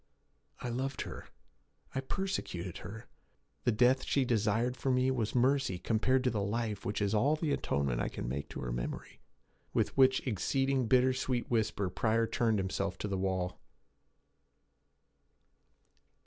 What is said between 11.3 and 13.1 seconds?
whisper Pryor turned himself to